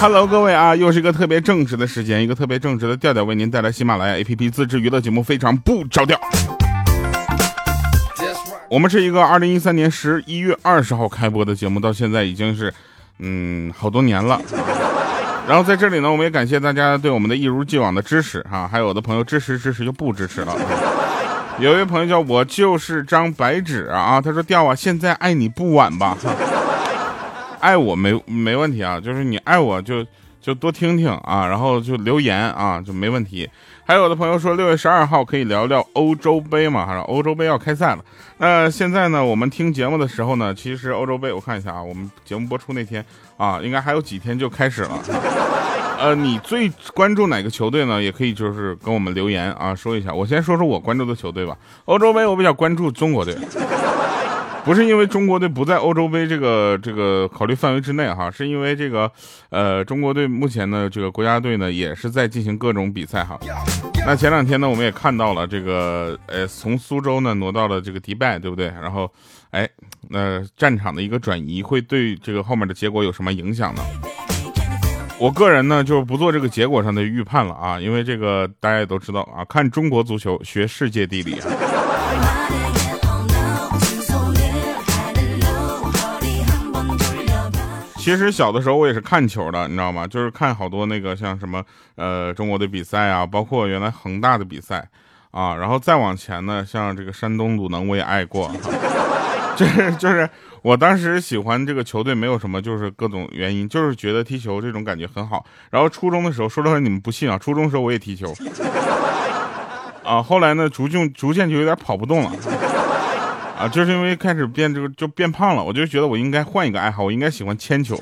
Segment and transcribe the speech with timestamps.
[0.00, 6.18] 哟，Hello，各位啊，又是一个特别正直的时间，一个特别正直的调调为您带来喜马拉雅 APP 自制娱乐节目，非常不着调。
[8.70, 12.72] 我们是一个二零一三年十一月二十号开播的节目，到现在已经是
[13.18, 14.40] 嗯好多年了。
[15.46, 20.56] 然后在这里呢，我们也感谢大家对我们的一如既往的支持哈，还有的朋友支持支持就不支持了。
[21.58, 26.16] 有一位朋友叫我就是张白纸啊，他说调啊，现在爱你不晚吧？
[27.60, 30.04] 爱我没没问题啊，就是你爱我就
[30.40, 33.48] 就多听听啊，然后就留言啊，就没问题。
[33.84, 36.86] 还有的朋友说六月十二号可以聊聊欧洲杯嘛？
[36.86, 38.04] 还是，欧洲杯要开赛了。
[38.38, 43.04] 那现在呢，我们听节目的时候呢，其实欧洲杯我看一下啊，我们节目播出那天
[43.36, 44.98] 啊，应该还有几天就开始了。
[45.98, 48.00] 呃，你最关注哪个球队呢？
[48.02, 50.14] 也可以就是跟我们留言啊，说一下。
[50.14, 51.54] 我先说说我关注的球队吧。
[51.84, 53.36] 欧洲杯我比较关注中国队。
[54.64, 59.10] 不是因为中国队不在欧洲杯这个这个考虑范围之内哈，是因为这个，
[59.48, 63.38] 呃，中国队目前呢这个国家队呢也是在进行各种比赛哈。
[64.06, 68.66] 那前两天呢我们也看到了这个，呃，从苏州呢挪到了这个迪拜，对不对？
[68.66, 69.10] 然后，
[69.50, 69.68] 哎，
[70.08, 73.82] 那战场的一个转移会对这个后面的结果有什么影响呢？
[75.18, 81.40] 我个人呢就不做这个结果上的预判了啊，因为这个大家也都知道啊，看中国足球学世界地理。
[88.00, 90.06] 其实小的时候我也是看球的，你知道吗？
[90.06, 91.62] 就是看好多那个像什么
[91.96, 94.88] 呃中国的比赛啊，包括原来恒大的比赛
[95.30, 98.50] 啊，然后再往前呢，像这个山东鲁能我也爱过，
[99.54, 100.28] 就是就是
[100.62, 105.44] 我当时喜欢这个球队没有什么，就是各种原因，就是觉得踢球这种感觉很好。
[105.70, 108.34] 然后初中的时候，说实话你们不信啊，初中时候我也踢球，
[110.02, 112.32] 啊，后来呢逐渐逐渐就有点跑不动了。
[113.60, 117.94] 啊，就是因为开始变这个就变胖了，我就觉得我应该换一个爱好，我应该喜欢铅球。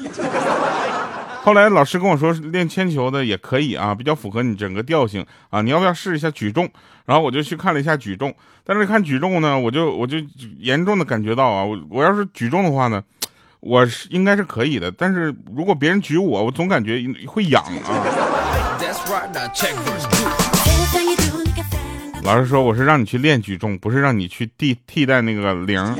[1.43, 6.69] 后来老师跟我说练铅球的也可以啊，比较符合你整个调性啊，你要不要试一下举重？
[7.07, 8.33] 然后我就去看了一下举重，
[8.65, 10.19] 但是看举重呢，我就我就
[10.61, 13.03] 严重的感觉到啊，我我要是举重的话呢，
[13.59, 17.99] 我是应该是可以的，但是如果别人举我，我总感觉会痒啊。
[22.28, 25.97] 老师说我是让你去练举重，不是让你去替替代那个零啊。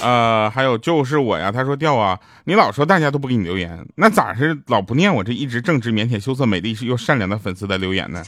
[0.00, 8.24] 呃，还有就是我呀，他说掉啊，你老说大家都不给你留言，那咋是老不念我这一直正直、腼腆、羞涩、美丽又善良的粉丝的留言呢？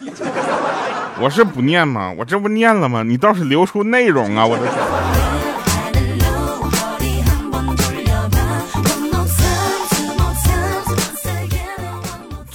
[1.22, 2.12] 我是不念吗？
[2.18, 3.02] 我这不念了吗？
[3.02, 4.44] 你倒是留出内容啊！
[4.44, 4.76] 我的天。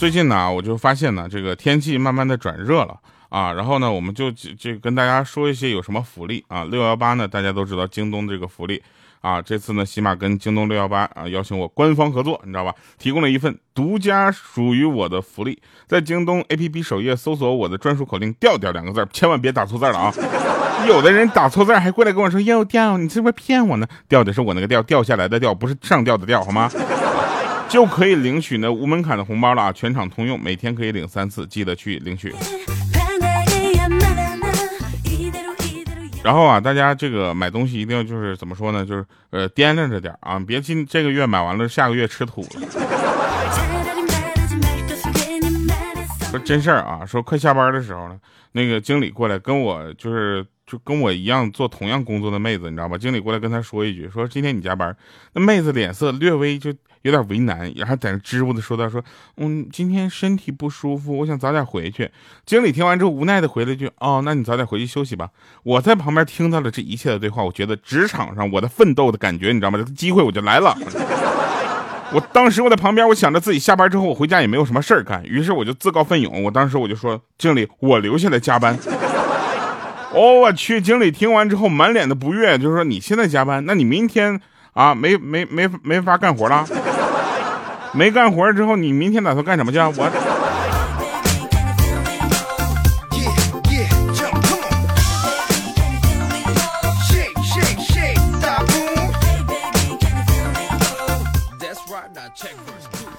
[0.04, 2.94] 最近呢，我就发现呢，这个天气慢慢的转热了
[3.30, 6.66] 啊，然后呢，我们就这跟大家说一些有什么福利啊。
[6.66, 8.84] 六幺八呢，大家都知道京东这个福利
[9.22, 12.76] 啊，这次呢，喜马跟京东六幺八啊邀请我官方合作，你知道吧？
[13.00, 20.14] 提供了一份独家属于我的福利，在京东 APP 首页搜索我的专属口令“调调”两个字，千万别打错字了啊！
[20.86, 26.70] 有的人打错字还过来跟我说：“哟调，你是不是骗我呢？”掉的是我那个调掉下来的调，不是上吊的吊，好吗？
[27.74, 29.72] 就可以领取那无门槛的红包了啊！
[29.72, 32.32] 全场通用，每天可以领三次，记得去领取。
[36.24, 38.86] 然后啊，大家这个买东西一定要就是怎么说呢？
[38.86, 42.50] 就是呃掂量着点啊，别今这个月买完了，下个月吃土了。
[46.30, 48.20] 说真事儿啊，说快下班的时候呢，
[48.52, 53.00] 那个经理过来跟我就是就跟我一样做同样工作的妹子，你知道吧？
[53.00, 54.96] 经理过来跟他说一句，说今天你加班。
[55.34, 56.72] 那妹子脸色略微就。
[57.04, 59.04] 有点为难，然后在那支吾的说道：“说，
[59.38, 62.10] 嗯，今天身体不舒服，我想早点回去。”
[62.46, 65.30] 经理听完之后，无奈的回了一句：“哦，那你早点回去休息吧。”
[65.64, 69.78] 我在旁边听到了这一切的对话，我觉得职场上我的奋斗的感觉，你知道吗？
[69.78, 70.76] 这个机会我就来了。
[72.14, 78.78] 我当时我在旁边，我想着自己下班之后我回家也没有什么事儿干，于是我就自告奋勇，我当时我就说：“经理，我留下来加班。”
[80.14, 80.80] 哦，我去！
[80.80, 84.40] 经理听完之后满脸的不悦，就是说：“你现在加班，那你明天
[84.74, 86.64] 啊，没没没没法干活了。”
[87.94, 89.78] 没干活之后，你明天打算干什么去？
[89.78, 90.12] 我。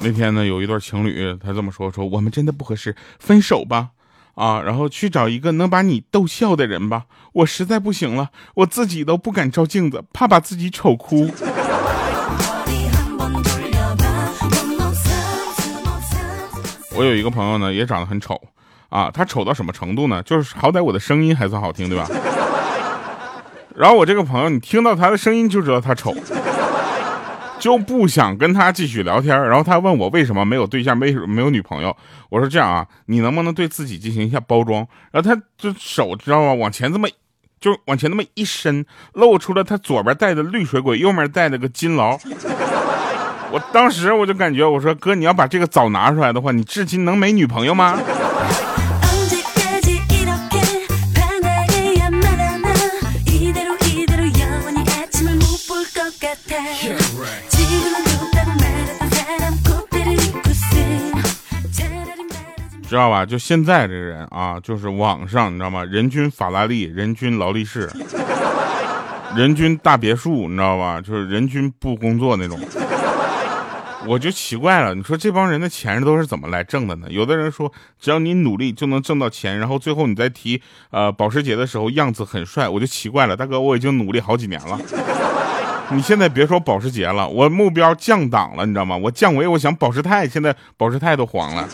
[0.01, 3.89] 那天呢，有一对情侣，他这么说：“说我们真的不合适，分手吧。”
[4.35, 7.05] 啊，然后去找一个能把你逗笑的人吧。
[7.33, 11.31] 我实在不行了，我自己都不敢照镜子，怕把自己丑哭。
[16.97, 18.41] 我有一个朋友呢，也长得很丑，
[18.89, 20.23] 啊，他丑到什么程度呢？
[20.23, 22.09] 就是好歹我的声音还算好听，对吧？
[23.75, 26.15] 然后我这个朋友，你听到他的声音就知道他丑，
[27.59, 29.37] 就不想跟他继续聊天。
[29.37, 31.97] 然后他问我为什么没有对象，为什么没有女朋友？
[32.31, 34.87] 我说这样啊，你能不能对自己进行一下包装？
[35.11, 36.55] 然后他就手知道吗？
[36.55, 37.09] 往前这么，
[37.59, 42.17] 就往前那么一伸，露出了他左边戴的绿水鬼，右面戴了个金劳。
[43.55, 47.97] 我当时我就感觉，我说哥，你要把这个枣拿出来的话，你至今能没女朋友吗？
[62.89, 63.25] 知道吧？
[63.25, 65.85] 就现在这个人啊，就是网上你知道吗？
[65.85, 67.89] 人均法拉利，人均劳力士，
[69.37, 71.01] 人均大别墅，你知道吧？
[71.01, 72.59] 就是人均不工作那种。
[74.07, 77.07] 我就奇怪了，你说这帮人的钱都是怎么来挣的呢？
[77.11, 80.61] 有的人说，只要你努力就能挣到钱，然后最后你再提
[80.91, 84.79] 呃保时捷的时候样子很帅，我就奇怪了，大哥，我已经努力好几年了，
[85.91, 88.97] 你现在别说保时捷了，我目标降档了，你知道吗？
[88.97, 91.69] 我降维，我想保时泰，现在保时泰都黄了。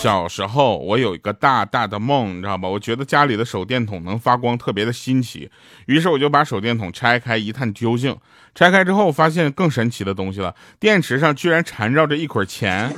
[0.00, 2.66] 小时候，我有一个大大的梦，你知道吧？
[2.66, 5.50] 我觉得家里的手电筒能发光，特别的新奇。
[5.84, 8.16] 于是我就把手电筒拆开一探究竟。
[8.54, 12.90] 拆开之后，发现更神奇的东西了，电池上居然缠绕着一捆钱。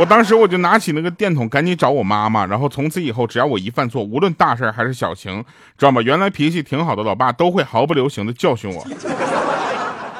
[0.00, 2.44] 我当时我就拿起那个电筒，赶紧找我妈妈。
[2.44, 5.44] 然后从此以后，只要我一犯错，无论大事还是小情，
[5.78, 6.02] 知道吗？
[6.02, 8.84] 原来脾气挺好的老爸都会毫不留情的教训我。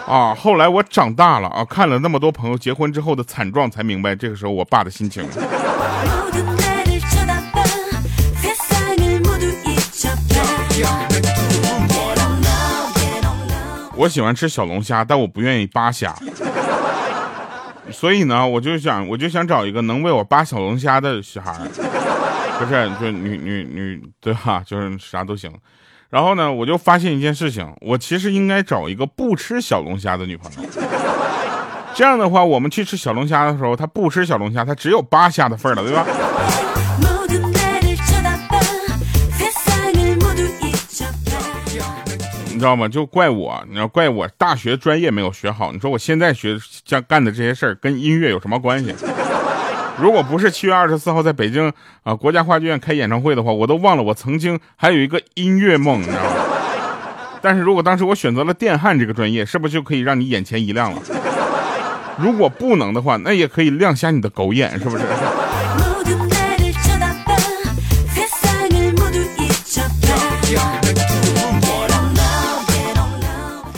[0.07, 0.35] 啊！
[0.35, 5.25] 后来我长大了啊，看了那么多朋友结婚之后的惨状，才明白这个时候我爸的心情。
[14.01, 16.17] 我喜欢吃小龙虾，但我不愿意扒虾，
[17.93, 21.53] 所以呢，我就想，我就想找一个能为我扒小龙虾的小孩，
[22.59, 24.63] 不是，就女女女，对吧？
[24.65, 25.53] 就是啥都行。
[26.09, 30.69] 然后呢，我就发现一件事情，我其实应该找一个不吃小龙虾的女朋友。
[31.95, 36.07] 这样的话，我们去吃小龙虾的时候，她不吃小龙虾，她只有扒虾的份了，对吧？
[42.61, 42.87] 你知道吗？
[42.87, 45.73] 就怪我，你要怪我大学专业没有学好。
[45.73, 48.95] 你说我现在学像干的这些事儿跟音乐有什么关系？
[49.99, 51.73] 如果不是七月二十四号在北京
[52.03, 56.31] 啊国家话剧院开演唱会的话，我都忘了我曾经还有一个音乐梦，你知道吗？
[57.41, 61.01] 但是如果当时我选择了电焊这个专业，是不是就可以让你眼前一亮了？
[62.19, 65.05] 如果不能的话，那也可以亮瞎你的狗眼，是不是？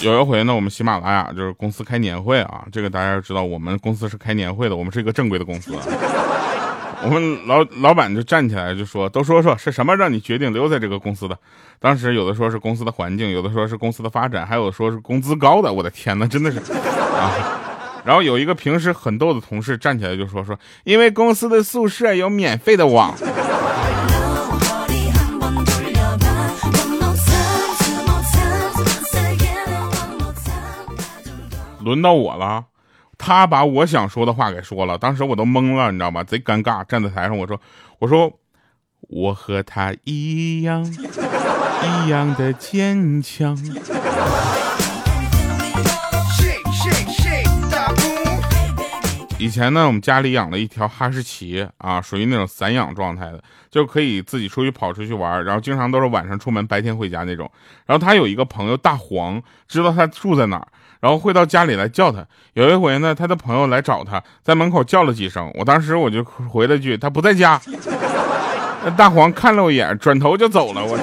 [0.02, 5.72] 有一回呢，我们喜马拉雅就是公司开年会啊，这个大家知道，我们公司是开年会的，我们是一个正规的公司。
[7.04, 11.38] 我们老老板就站起来就说：“都说说是什么让你决定留在这个公司的？”
[11.78, 15.72] 当时有的说是公司的环境，有的说是公司的发展，还有说是工资高的。
[15.72, 17.60] 我的天哪，真的是啊！
[18.04, 23.14] 然后有一个平时很逗的同事站起来就说：“说因为公司的宿舍有免费的网。”
[31.92, 32.64] 轮到我了，
[33.18, 36.24] 他把我想说的话给说了，当时我都懵了，你知道吗？
[36.24, 37.60] 贼尴尬，站在台上，我说，
[37.98, 38.32] 我说，
[39.10, 40.82] 我和他一样，
[42.06, 43.54] 一样的坚强。
[49.38, 57.50] 以前呢，我们家里养了一条哈士奇啊，属于那种散养状态的，就可以自己出去跑出去玩，然后经常都是晚上出门，白天回家那种。
[57.84, 60.68] 然后他有一个朋友大黄，知道他住在哪儿。
[61.02, 62.24] 然后会到家里来叫他。
[62.52, 65.50] 有一回呢，他的朋友来找他，在门口叫了几声。
[65.54, 67.60] 我当时我就回了句：“他不在家。”
[68.84, 70.80] 那大黄看了我一眼，转头就走了。
[70.84, 71.02] 我去。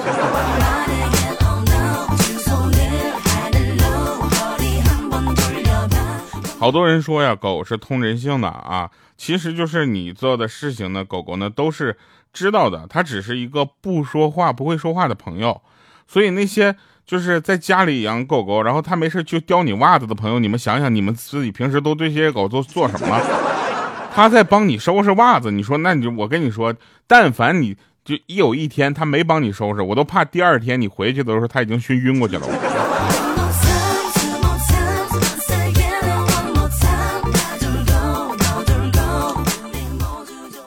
[6.58, 8.88] 好多人说呀，狗是通人性的啊，
[9.18, 11.98] 其实就是你做的事情呢，狗狗呢都是
[12.32, 12.86] 知道的。
[12.88, 15.60] 它只是一个不说话、不会说话的朋友，
[16.08, 16.74] 所以那些。
[17.10, 23.26] 就是在家里养狗狗，然后它没事就叼你袜子的朋友，你们想想，你们自己平时都对这些狗都做什么了？
[24.14, 26.72] 它在帮你收拾袜子，你说那你就我跟你说，
[27.08, 32.46] 但凡你就一有一天它没帮你收拾，我都怕第二天你回去的时候它已经熏晕过去了。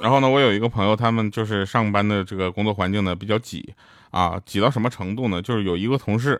[0.03, 3.73] 然后呢，我有一个朋友，他们就是上班的这个工作环境呢比较挤。
[4.11, 5.41] 啊，挤到什么程度呢？
[5.41, 6.39] 就是有一个同事，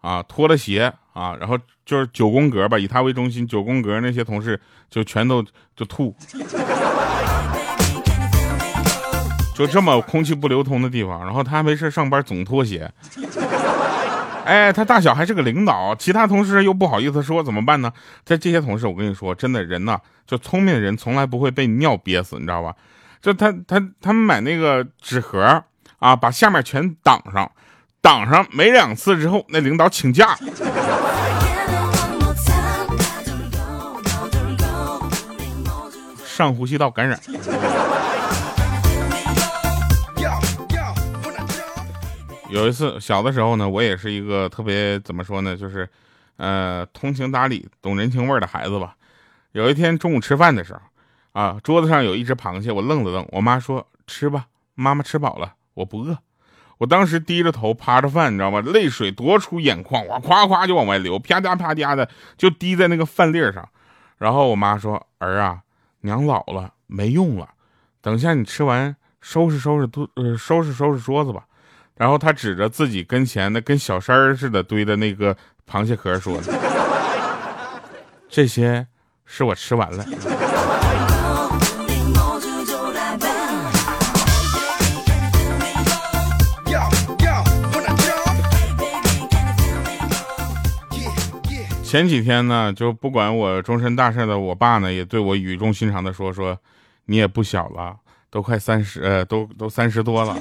[0.00, 5.44] 啊，脱了鞋啊，然后就是九宫格吧，以他为中心，九宫格那些同事就全都
[5.76, 6.16] 就吐。
[9.54, 12.90] 就这么空气不流通的地方，然后他没事上班总脱鞋。
[14.44, 17.92] 哎，他大小还是个领导，其他同事又不好意思说，怎么办呢？
[18.24, 22.74] 在这些同事，我跟你说，真的人呐，就聪明的人从来不会被尿憋死，你知道吧？
[23.20, 25.62] 就他他他们买那个纸盒
[25.98, 27.52] 啊，把下面全挡上，
[28.00, 30.36] 挡上没两次之后，那领导请假。
[36.24, 37.20] 上呼吸道感染。
[42.48, 45.86] 有一次小的时候呢，我也是一个特别怎么说呢，就是，
[46.38, 48.96] 呃，通情达理、懂人情味的孩子吧。
[49.52, 50.80] 有一天中午吃饭的时候，
[51.32, 53.26] 啊，桌子上有一只螃蟹，我愣了愣。
[53.30, 56.18] 我妈说：“吃吧，妈妈吃饱了，我不饿。”
[56.78, 58.60] 我当时低着头趴着饭，你知道吗？
[58.60, 63.68] 泪水夺出眼眶，哇，夸夸就往外流，啪嗒啪嗒的就滴在那个饭粒上。
[64.18, 65.60] 然后我妈说：“儿啊。”
[66.02, 67.50] 娘老了没用了，
[68.00, 71.44] 等下你吃完收拾收拾桌呃收拾收拾桌子吧。
[71.94, 75.36] 然后他指着自己跟前的跟小山似的堆的那个
[75.70, 76.40] 螃蟹壳说
[78.30, 78.86] ：“这些
[79.26, 80.02] 是我吃完了。”
[91.90, 96.56] 前几天呢，就不管我终身大事的我爸呢，也对我语重心长的说说，
[97.06, 97.96] 你也不小了，
[98.30, 100.36] 都快三十，呃，都都三十多了。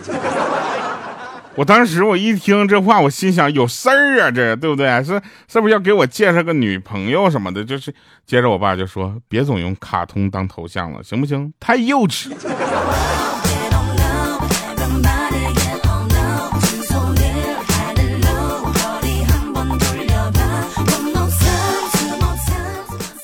[1.58, 5.04] 我当时我一听这话，我心想有事儿啊，这对不对？
[5.04, 7.66] 是是不是要给我介绍个女朋友什么的？
[7.66, 7.92] 就是
[8.28, 11.52] 接着我爸就说，别总用卡通当头像了，行不行？
[11.60, 12.30] 太幼稚。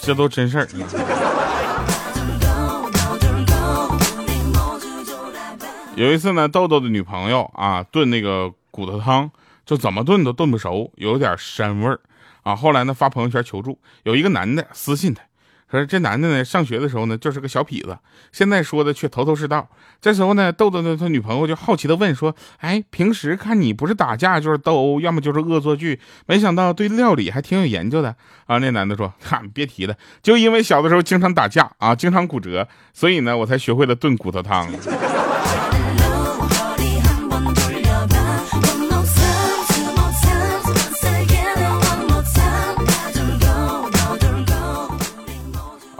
[0.05, 0.67] 这都真事儿。
[5.95, 9.31] 有一次呢，豆豆的女朋友啊炖那个骨头汤，
[9.65, 11.99] 就怎么炖都炖不熟，有点膻味儿
[12.43, 12.55] 啊。
[12.55, 15.23] 后来呢发朋友圈求助，有一个男的私信他。
[15.67, 17.97] 可是这男的呢，上学的时候呢，就是个小痞子，
[18.31, 19.67] 现在说的却头头是道。
[19.99, 34.69] 这时候呢，豆豆的他女朋友就好奇的问说：“哎，平时看你不是打架就是斗殴，要么就是恶作剧，没想到对料理还挺有研究的啊？”那男的说：“哈，别提了，就因为小的时候经常打架啊，经常骨折，所以呢，我才学会了炖骨头汤。”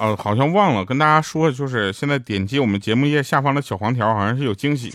[0.05, 4.93] 呃，好像忘了跟大家说，就是现在点击我们节目页下方的小黄条，好像是有惊喜，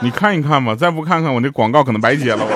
[0.00, 2.46] 你看一看吧，再不看看我这广告可能白接了。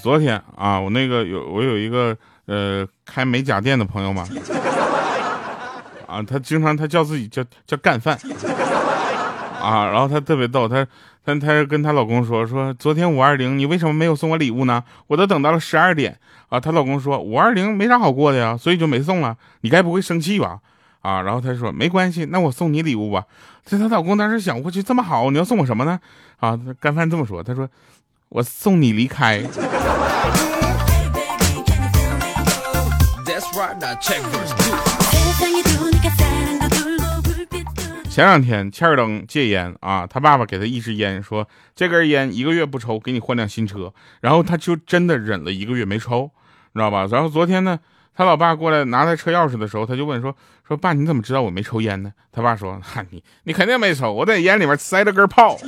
[0.00, 4.28] 昨天啊，我那个有我有一个呃开美甲店的朋友嘛，
[6.06, 8.16] 啊，他经常他叫自己叫叫干饭。
[9.60, 10.86] 啊，然后他特别逗，他，
[11.24, 14.84] 她，她跟她老公说，说昨天五二零你为什么没有送我礼物呢？
[15.06, 16.60] 我都等到了十二点啊。
[16.60, 19.36] 她老公说五二零没啥好过的呀，所以就没送了。
[19.62, 20.58] 你该不会生气吧？
[21.00, 23.24] 啊，然后她说没关系，那我送你礼物吧。
[23.64, 25.98] 这她老公当时想，我去这么好，你要送我什么呢？
[26.40, 27.68] 啊，干饭这么说，他说
[28.28, 29.42] 我送你离开。
[38.14, 43.92] 前两天，切尔登戒烟啊，他爸爸给他一支烟，说这根烟一个月不抽，给你换辆新车。
[44.20, 46.30] 然后他就真的忍了一个月没抽，
[46.74, 47.08] 你知道吧？
[47.10, 47.76] 然后昨天呢，
[48.14, 50.32] 他老爸过来拿他车钥匙的时候，他就问说
[50.64, 52.12] 说爸，你怎么知道我没抽烟呢？
[52.30, 55.58] 他爸说，哈你你肯定没抽，我在烟里面塞了根炮。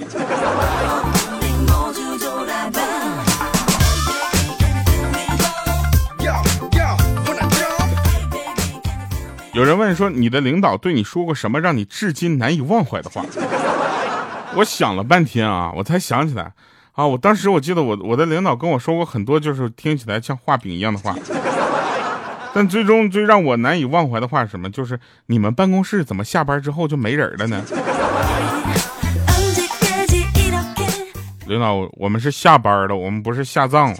[9.57, 13.25] 有人问说：“你的领导对你说过什么让你至今难以忘怀的话？”
[14.55, 16.53] 我想了半天啊，我才想起来
[16.93, 21.17] 啊，我当时我记得我我的领导跟我说过很多，就是听起来像画饼一样的话。
[22.53, 24.69] 但最终最让我难以忘怀的话是什么？
[24.69, 27.63] 就是你们办公室怎么下班之后就没人了呢？
[31.47, 33.97] 领导，我们是下班了，我们不是下葬了。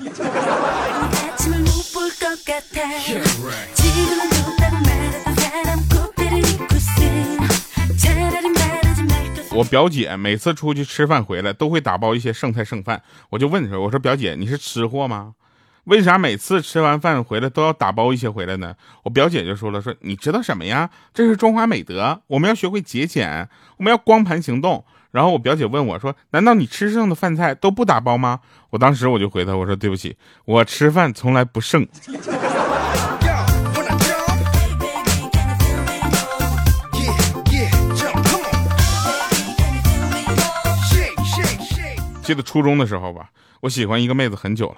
[9.57, 15.33] 我表姐每次出去吃饭回来都会打包一些剩菜剩饭，我就问她，我说表姐你是吃货吗？
[15.85, 18.75] 为啥每次吃完饭回来都要打包一些回来呢？
[19.05, 20.91] 我表姐就说了，说你知道什么呀？
[21.15, 23.49] 这是中华美德，我们要学会节俭，
[23.79, 24.85] 我们要光盘行动。
[25.13, 28.41] 然后我表姐问我说，难道你吃剩的饭菜都不打包吗？
[28.69, 31.87] 我当时我就回她，我说对不起，我吃饭从来不剩。
[42.27, 43.31] 记得初中的时候吧，
[43.61, 44.77] 我喜欢一个妹子很久了，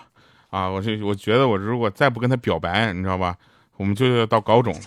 [0.50, 3.34] 啊，我就我觉得我如果再不跟她表白，你知道吧，
[3.78, 4.80] 我们就要到高中了。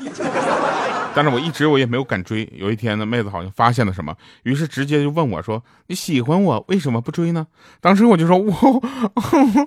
[1.15, 2.47] 但是我一直我也没有敢追。
[2.55, 7.47] 有一天呢，妹子好像发现了什么，于是直接就问我说：“你喜欢我，为什么不追呢？”
[7.81, 8.83] 当时我就说：“我，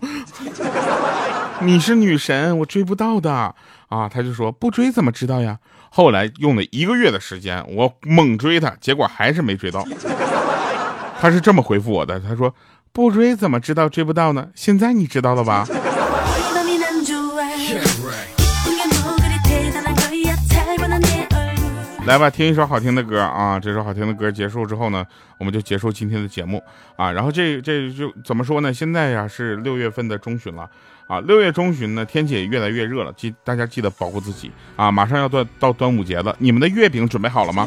[1.61, 3.55] 你是女神，我追不到的
[3.89, 5.59] 啊。”他就说：“不追怎么知道呀？”
[5.91, 9.85] 后来用了一个月的时间，我猛追她，结果还是没追到。
[11.21, 12.55] 他是这么回复我的：“他说
[12.95, 14.47] 不追怎么知道追不到呢？
[14.55, 15.67] 现在你知道了吧？”
[22.07, 23.59] 来吧，听一首好听的歌啊！
[23.59, 25.05] 这首好听的歌结束之后呢，
[25.39, 26.63] 我们就结束今天的节目
[26.95, 27.11] 啊。
[27.11, 28.73] 然后这这就怎么说呢？
[28.73, 30.71] 现在呀是六月份的中旬了
[31.09, 34.93] 啊，六月中旬呢天气也越来越热了，记大家记得保护自己啊！
[34.93, 37.67] 马上要到到端午节了，你们的月饼准备好了吗？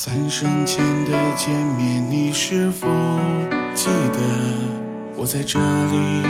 [0.00, 2.86] 三生前的见面，你是否？
[3.74, 4.20] 记得
[5.16, 6.22] 我在这里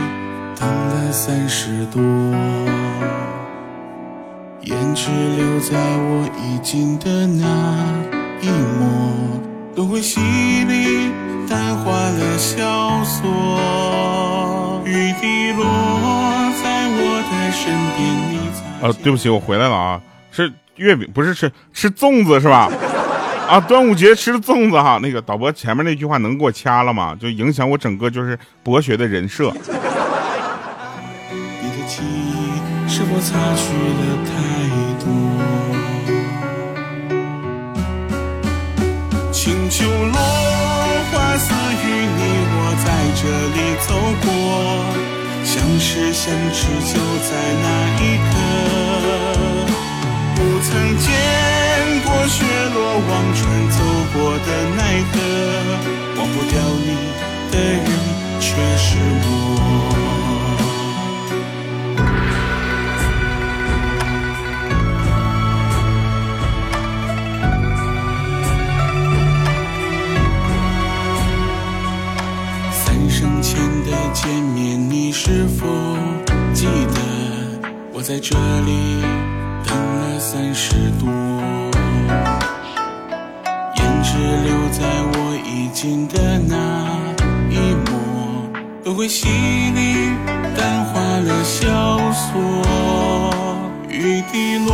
[0.58, 2.00] 等了三十多，
[4.62, 7.44] 胭脂留在我衣襟的那
[8.40, 9.38] 一抹，
[9.76, 11.10] 都会洗礼
[11.46, 14.80] 淡化了萧索。
[14.86, 15.66] 雨滴落
[16.62, 18.96] 在我的身边，你啊……
[19.02, 22.72] 对不起，我回来了啊，是月饼，不是吃吃粽子是吧？
[23.48, 27.16] 啊，端午节吃粽子哈，那个导播前面那句话能给我掐了吗？
[27.18, 29.50] 就影响我整个就是博学的人设。
[31.62, 32.52] 你的记忆
[32.86, 34.30] 是否擦去了太
[35.02, 35.08] 多？
[39.32, 40.12] 清秋落
[41.10, 42.20] 花似雨，你
[42.52, 43.24] 我在这
[43.56, 43.88] 里走
[44.26, 44.28] 过，
[45.42, 47.32] 相识相知就在
[47.62, 47.66] 那
[48.04, 48.36] 一刻，
[50.36, 51.08] 不曾见
[53.00, 53.78] 忘川走
[54.12, 54.80] 过的奈
[55.12, 55.14] 何，
[56.16, 56.52] 忘不掉
[56.84, 56.88] 你
[57.52, 57.86] 的人
[58.40, 58.88] 却是
[59.22, 59.26] 我。
[72.72, 72.76] 三
[73.08, 75.66] 生前的见面，你是否
[76.52, 76.98] 记得？
[77.92, 78.97] 我在这里
[89.08, 89.24] 淅
[89.72, 90.12] 沥
[90.54, 91.64] 淡化了萧
[92.12, 92.28] 索。
[93.88, 94.68] 雨滴落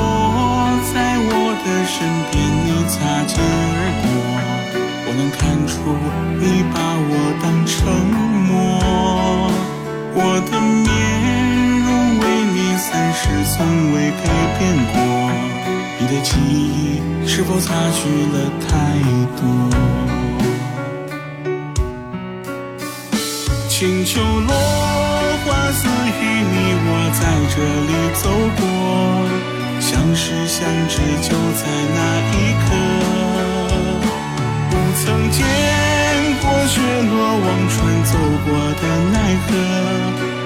[0.92, 1.30] 在我
[1.62, 1.94] 的身
[2.30, 2.34] 边，
[2.66, 2.98] 你擦
[3.30, 4.04] 肩而过，
[5.06, 5.72] 我能看出
[6.40, 6.42] 你
[6.74, 7.72] 把我当成
[8.48, 8.52] 默。
[10.16, 10.18] 我
[10.50, 10.84] 的面
[11.86, 13.22] 容为你三世
[13.54, 13.54] 从
[13.94, 14.26] 未改
[14.58, 14.60] 变
[14.92, 14.94] 过，
[16.00, 18.68] 你的记忆是否擦去了太
[19.40, 20.03] 多？
[23.76, 24.54] 清秋落
[25.44, 26.54] 花似雨，你
[26.86, 27.58] 我在这
[27.90, 28.62] 里走过，
[29.80, 31.98] 相识相知就在那
[32.30, 32.66] 一刻。
[34.70, 35.42] 不曾见
[36.40, 38.14] 过雪落忘川走
[38.46, 39.50] 过的奈何，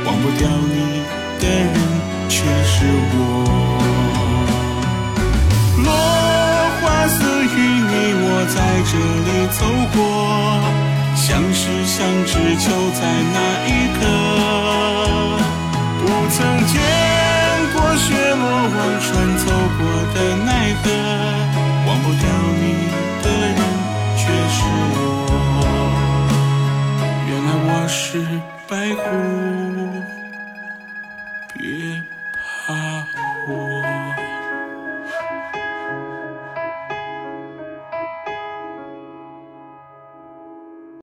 [0.06, 1.04] 忘不掉你
[1.38, 1.76] 的人
[2.30, 2.76] 却是
[3.12, 3.14] 我。
[5.84, 5.86] 落
[6.80, 7.92] 花似雨，你
[8.24, 8.56] 我在
[8.88, 8.96] 这
[9.28, 9.60] 里走
[9.92, 10.00] 过，
[11.28, 14.00] 相识相知就在那一刻。
[16.00, 16.36] 不曾
[16.66, 16.74] 见
[17.74, 19.44] 过雪落忘川走
[19.76, 19.80] 过
[20.14, 20.50] 的奈
[20.82, 20.84] 何，
[21.86, 22.22] 忘不掉
[22.56, 22.64] 你
[23.22, 23.60] 的人
[24.16, 24.58] 却是
[24.96, 24.96] 我。
[27.28, 28.00] 原来我是
[28.66, 29.04] 白狐，